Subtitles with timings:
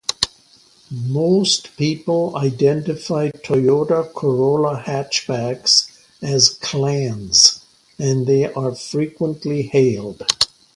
[0.89, 5.91] Most people identify Toyota Corolla hatchbacks
[6.23, 7.63] as clans
[7.99, 10.25] and they are frequently hailed.